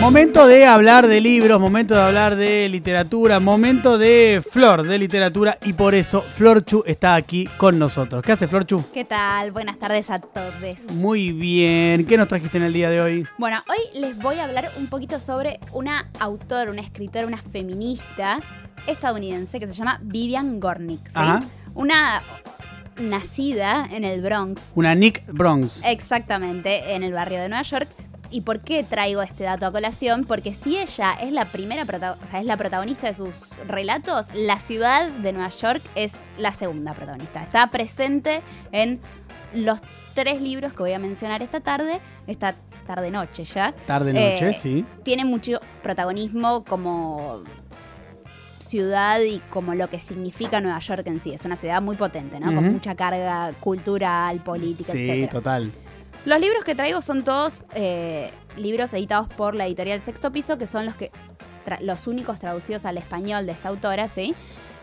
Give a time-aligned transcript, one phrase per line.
[0.00, 5.58] Momento de hablar de libros, momento de hablar de literatura, momento de Flor de literatura
[5.64, 8.22] y por eso Florchu está aquí con nosotros.
[8.22, 8.84] ¿Qué hace Florchu?
[8.92, 9.52] ¿Qué tal?
[9.52, 10.52] Buenas tardes a todos.
[10.92, 12.06] Muy bien.
[12.06, 13.26] ¿Qué nos trajiste en el día de hoy?
[13.38, 18.38] Bueno, hoy les voy a hablar un poquito sobre una autora, una escritora, una feminista
[18.86, 21.06] estadounidense que se llama Vivian Gornick.
[21.06, 21.14] ¿sí?
[21.14, 21.42] Ajá.
[21.74, 22.22] Una
[22.98, 24.72] nacida en el Bronx.
[24.74, 25.82] Una Nick Bronx.
[25.84, 27.88] Exactamente, en el barrio de Nueva York.
[28.30, 30.24] ¿Y por qué traigo este dato a colación?
[30.24, 33.34] Porque si ella es la primera prota- o sea, es la protagonista de sus
[33.66, 37.42] relatos, la ciudad de Nueva York es la segunda protagonista.
[37.42, 39.00] Está presente en
[39.54, 39.80] los
[40.14, 42.54] tres libros que voy a mencionar esta tarde, esta
[42.86, 43.72] tarde noche ya.
[43.86, 44.84] Tarde noche, Eh, sí.
[45.02, 47.42] Tiene mucho protagonismo como
[48.58, 51.32] ciudad y como lo que significa Nueva York en sí.
[51.32, 52.46] Es una ciudad muy potente, ¿no?
[52.54, 55.28] Con mucha carga cultural, política, Sí, etcétera.
[55.28, 55.72] total.
[56.26, 60.66] Los libros que traigo son todos eh, libros editados por la editorial Sexto Piso, que
[60.66, 61.12] son los que
[61.80, 64.34] los únicos traducidos al español de esta autora, ¿sí?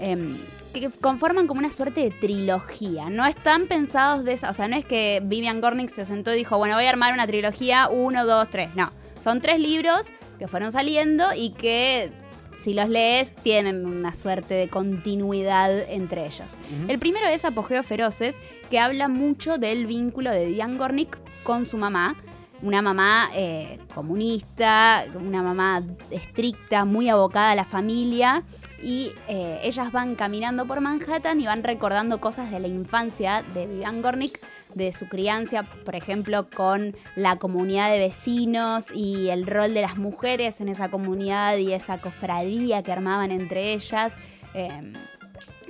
[0.00, 0.36] Em,
[0.74, 3.08] que conforman como una suerte de trilogía.
[3.08, 6.36] No están pensados de esa, o sea, no es que Vivian Gornick se sentó y
[6.36, 8.74] dijo, bueno, voy a armar una trilogía, uno, dos, tres.
[8.74, 10.08] No, son tres libros
[10.40, 12.10] que fueron saliendo y que
[12.52, 16.48] si los lees tienen una suerte de continuidad entre ellos.
[16.88, 18.34] El primero es Apogeo Feroces,
[18.70, 22.16] que habla mucho del vínculo de Vivian Gornick con su mamá.
[22.60, 28.42] Una mamá eh, comunista, una mamá estricta, muy abocada a la familia.
[28.80, 33.66] Y eh, ellas van caminando por Manhattan y van recordando cosas de la infancia de
[33.66, 34.40] Vivian Gornick,
[34.74, 39.96] de su crianza, por ejemplo, con la comunidad de vecinos y el rol de las
[39.96, 44.14] mujeres en esa comunidad y esa cofradía que armaban entre ellas.
[44.54, 44.92] eh,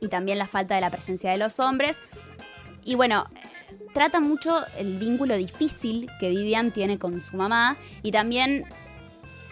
[0.00, 2.00] y también la falta de la presencia de los hombres.
[2.84, 3.26] Y bueno,
[3.92, 8.64] trata mucho el vínculo difícil que Vivian tiene con su mamá y también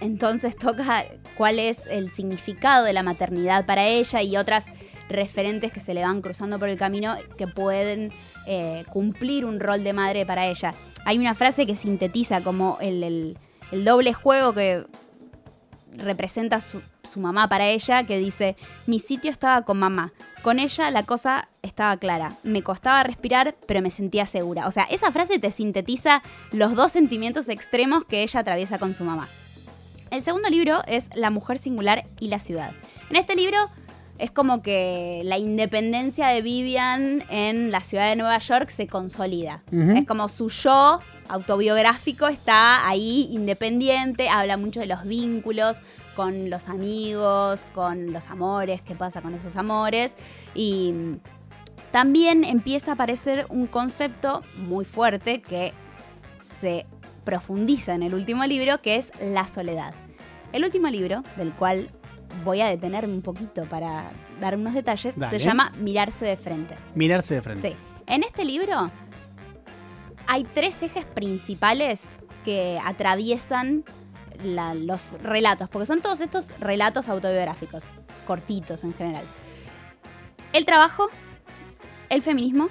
[0.00, 1.04] entonces toca
[1.36, 4.66] cuál es el significado de la maternidad para ella y otras
[5.08, 8.12] referentes que se le van cruzando por el camino que pueden
[8.46, 10.74] eh, cumplir un rol de madre para ella.
[11.04, 13.36] Hay una frase que sintetiza como el,
[13.72, 14.86] doble juego que
[15.96, 18.56] representa su, su mamá para ella, que dice,
[18.86, 20.12] mi sitio estaba con mamá.
[20.42, 22.36] Con ella la cosa estaba clara.
[22.44, 24.66] Me costaba respirar, pero me sentía segura.
[24.68, 26.22] O sea, esa frase te sintetiza
[26.52, 29.28] los dos sentimientos extremos que ella atraviesa con su mamá.
[30.10, 32.72] El segundo libro es La mujer singular y la ciudad.
[33.10, 33.56] En este libro
[34.18, 39.62] es como que la independencia de Vivian en la ciudad de Nueva York se consolida.
[39.70, 45.80] Es como su yo autobiográfico está ahí independiente, habla mucho de los vínculos
[46.16, 50.16] con los amigos, con los amores, qué pasa con esos amores.
[50.54, 50.92] Y
[51.92, 55.72] también empieza a aparecer un concepto muy fuerte que
[56.40, 56.84] se
[57.24, 59.94] profundiza en el último libro, que es la soledad.
[60.52, 61.90] El último libro, del cual
[62.44, 64.10] voy a detenerme un poquito para
[64.40, 65.38] dar unos detalles, Dale.
[65.38, 66.74] se llama Mirarse de frente.
[66.94, 67.68] Mirarse de frente.
[67.70, 67.76] Sí.
[68.06, 68.90] En este libro
[70.26, 72.02] hay tres ejes principales
[72.44, 73.84] que atraviesan
[74.42, 77.84] la- los relatos, porque son todos estos relatos autobiográficos,
[78.26, 79.24] cortitos en general.
[80.52, 81.08] El trabajo,
[82.08, 82.68] el feminismo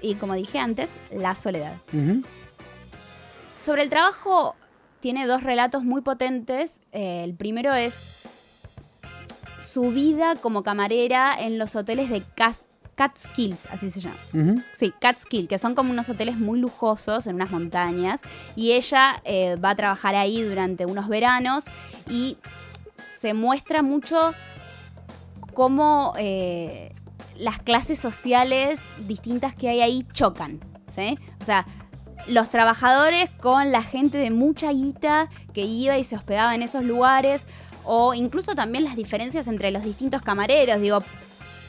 [0.00, 1.76] y, como dije antes, la soledad.
[1.92, 2.22] Ujú.
[3.62, 4.56] Sobre el trabajo
[4.98, 6.80] tiene dos relatos muy potentes.
[6.90, 7.94] Eh, el primero es
[9.60, 12.24] su vida como camarera en los hoteles de
[12.96, 14.16] Catskills, así se llama.
[14.76, 18.20] Sí, Catskill, que son como unos hoteles muy lujosos en unas montañas.
[18.56, 21.62] Y ella eh, va a trabajar ahí durante unos veranos
[22.10, 22.38] y
[23.20, 24.34] se muestra mucho
[25.54, 26.92] cómo eh,
[27.36, 30.58] las clases sociales distintas que hay ahí chocan.
[30.92, 31.16] ¿sí?
[31.40, 31.64] O sea,
[32.26, 36.84] los trabajadores con la gente de mucha guita que iba y se hospedaba en esos
[36.84, 37.46] lugares.
[37.84, 40.80] O incluso también las diferencias entre los distintos camareros.
[40.80, 41.02] Digo,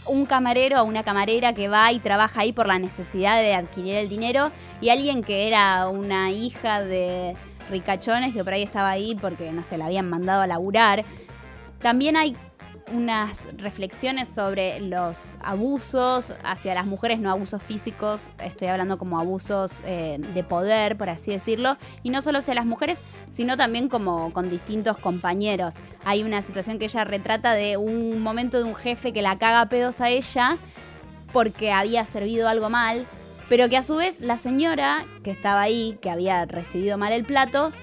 [0.06, 3.96] un camarero o una camarera que va y trabaja ahí por la necesidad de adquirir
[3.96, 7.36] el dinero y alguien que era una hija de
[7.70, 11.06] ricachones que por ahí estaba ahí porque no se la habían mandado a laburar.
[11.82, 12.36] También hay
[12.94, 19.82] unas reflexiones sobre los abusos hacia las mujeres, no abusos físicos, estoy hablando como abusos
[19.86, 24.32] eh, de poder, por así decirlo, y no solo hacia las mujeres, sino también como
[24.32, 25.76] con distintos compañeros.
[26.06, 29.62] Hay una situación que ella retrata de un momento de un jefe que la caga
[29.62, 30.58] a pedos a ella
[31.32, 33.08] porque había servido algo mal,
[33.50, 37.26] pero que a su vez la señora que estaba ahí, que había recibido mal el
[37.26, 37.74] plato,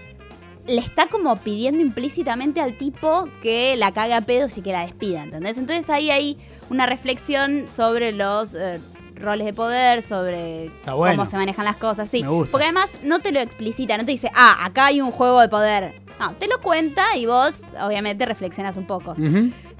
[0.71, 4.83] le está como pidiendo implícitamente al tipo que la cague a pedos y que la
[4.83, 5.59] despida, ¿entendés?
[5.59, 6.39] Entonces ahí hay
[6.71, 8.81] una reflexión sobre los eh,
[9.17, 11.17] roles de poder, sobre bueno.
[11.17, 12.23] cómo se manejan las cosas, sí.
[12.23, 12.53] Me gusta.
[12.53, 15.49] Porque además no te lo explicita, no te dice, ah, acá hay un juego de
[15.49, 16.01] poder.
[16.19, 19.17] No, te lo cuenta y vos, obviamente, reflexionas un poco.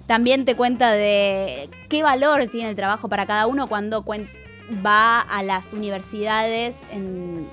[0.07, 4.05] También te cuenta de qué valor tiene el trabajo para cada uno cuando
[4.85, 7.47] va a las universidades en-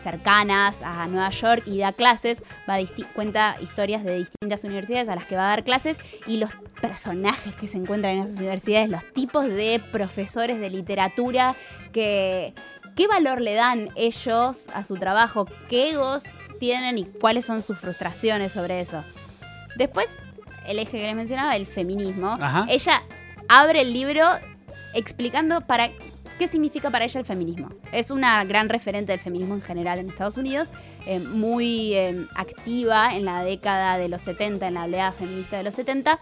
[0.00, 2.76] cercanas a Nueva York y da clases, va
[3.14, 6.50] cuenta historias de distintas universidades a las que va a dar clases y los
[6.80, 11.54] personajes que se encuentran en esas universidades, los tipos de profesores de literatura
[11.92, 12.54] que
[12.96, 16.24] qué valor le dan ellos a su trabajo, qué egos
[16.58, 19.04] tienen y cuáles son sus frustraciones sobre eso.
[19.76, 20.06] Después,
[20.66, 22.36] el eje que les mencionaba, el feminismo.
[22.40, 22.66] Ajá.
[22.68, 23.02] Ella
[23.48, 24.24] abre el libro
[24.94, 25.90] explicando para
[26.40, 27.68] qué significa para ella el feminismo.
[27.92, 30.72] Es una gran referente del feminismo en general en Estados Unidos,
[31.04, 35.64] eh, muy eh, activa en la década de los 70, en la oleada feminista de
[35.64, 36.18] los 70,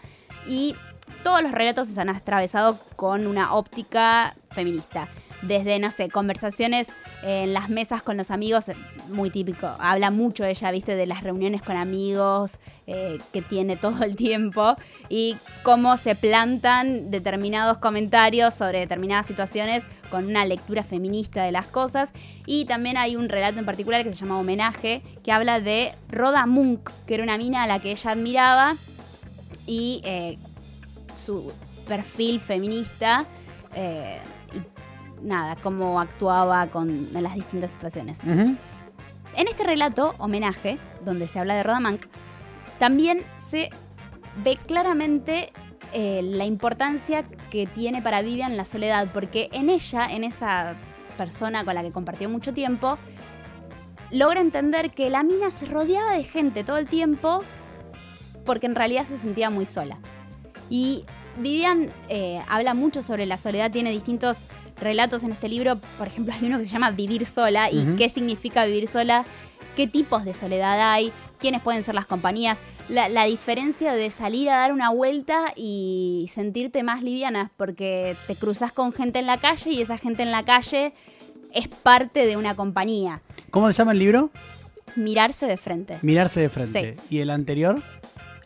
[0.48, 0.74] y
[1.22, 5.08] todos los relatos están atravesados con una óptica feminista.
[5.42, 6.88] Desde, no sé, conversaciones
[7.22, 8.66] en las mesas con los amigos,
[9.08, 9.66] muy típico.
[9.78, 14.76] Habla mucho ella, viste, de las reuniones con amigos eh, que tiene todo el tiempo
[15.08, 21.66] y cómo se plantan determinados comentarios sobre determinadas situaciones con una lectura feminista de las
[21.66, 22.12] cosas.
[22.46, 26.46] Y también hay un relato en particular que se llama Homenaje, que habla de Rhoda
[26.46, 28.76] Munk, que era una mina a la que ella admiraba
[29.66, 30.38] y eh,
[31.16, 31.52] su
[31.86, 33.26] perfil feminista.
[33.74, 34.20] eh,
[35.22, 38.20] nada, cómo actuaba con, en las distintas situaciones.
[38.24, 42.06] En este relato, homenaje, donde se habla de Rodamank,
[42.78, 43.70] también se
[44.42, 45.52] ve claramente
[45.92, 50.74] eh, la importancia que tiene para Vivian la soledad, porque en ella, en esa
[51.16, 52.98] persona con la que compartió mucho tiempo,
[54.10, 57.42] logra entender que la mina se rodeaba de gente todo el tiempo
[58.44, 59.98] porque en realidad se sentía muy sola.
[60.70, 61.04] Y
[61.38, 64.40] Vivian eh, habla mucho sobre la soledad, tiene distintos
[64.80, 65.78] relatos en este libro.
[65.98, 69.24] Por ejemplo, hay uno que se llama Vivir sola y qué significa vivir sola,
[69.76, 72.58] qué tipos de soledad hay, quiénes pueden ser las compañías,
[72.88, 78.34] la, la diferencia de salir a dar una vuelta y sentirte más liviana, porque te
[78.34, 80.92] cruzas con gente en la calle y esa gente en la calle
[81.52, 83.22] es parte de una compañía.
[83.50, 84.30] ¿Cómo se llama el libro?
[84.96, 85.98] Mirarse de frente.
[86.02, 86.96] Mirarse de frente.
[87.10, 87.82] ¿Y el anterior?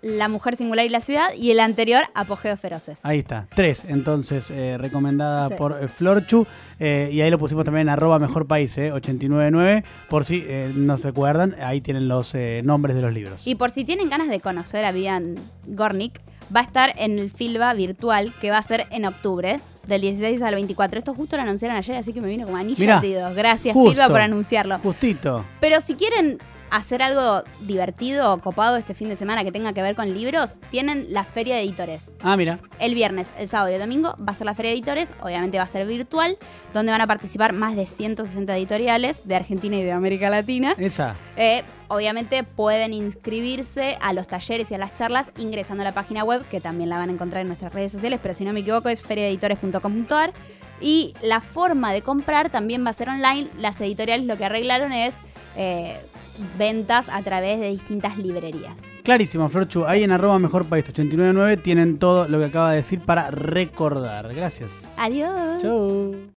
[0.02, 2.98] La mujer singular y la ciudad y el anterior, Apogeos feroces.
[3.04, 3.46] Ahí está.
[3.54, 5.54] Tres, entonces, eh, recomendada Sí.
[5.56, 6.44] por eh, Florchu.
[6.80, 9.84] eh, y ahí lo pusimos también en arroba mejor país, eh, 899.
[10.08, 10.44] Por si
[10.74, 12.34] no se acuerdan, ahí tienen los
[12.64, 13.46] nombres de los libros.
[13.46, 16.20] Y por si tienen ganas de conocer a Vivian Gornick,
[16.54, 20.42] va a estar en el Filba virtual que va a ser en octubre, del 16
[20.42, 20.98] al 24.
[20.98, 23.00] Esto justo lo anunciaron ayer, así que me vino como anillo Mirá.
[23.34, 23.92] Gracias, justo.
[23.92, 24.78] Filba, por anunciarlo.
[24.80, 25.44] Justito.
[25.60, 26.38] Pero si quieren
[26.72, 30.58] hacer algo divertido o copado este fin de semana que tenga que ver con libros,
[30.70, 32.10] tienen la Feria de Editores.
[32.22, 32.60] Ah, mira.
[32.78, 35.58] El viernes, el sábado y el domingo va a ser la Feria de Editores, obviamente
[35.58, 36.38] va a ser virtual,
[36.72, 40.74] donde van a participar más de 160 editoriales de Argentina y de América Latina.
[40.78, 41.14] Esa.
[41.36, 46.24] Eh, obviamente pueden inscribirse a los talleres y a las charlas ingresando a la página
[46.24, 48.60] web, que también la van a encontrar en nuestras redes sociales, pero si no me
[48.60, 50.32] equivoco es feriaeditores.com.ar.
[50.80, 53.48] Y la forma de comprar también va a ser online.
[53.56, 55.14] Las editoriales lo que arreglaron es
[55.56, 56.00] eh,
[56.56, 58.74] ventas a través de distintas librerías.
[59.02, 59.84] Clarísimo, Florchu.
[59.84, 64.32] Ahí en arroba mejor país 899 tienen todo lo que acaba de decir para recordar.
[64.34, 64.88] Gracias.
[64.96, 65.60] Adiós.
[65.60, 66.30] Chau.